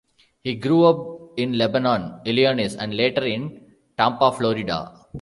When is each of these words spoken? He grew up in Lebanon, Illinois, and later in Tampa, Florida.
He 0.43 0.55
grew 0.55 0.83
up 0.85 1.37
in 1.37 1.59
Lebanon, 1.59 2.21
Illinois, 2.25 2.75
and 2.75 2.97
later 2.97 3.23
in 3.23 3.71
Tampa, 3.99 4.31
Florida. 4.31 4.93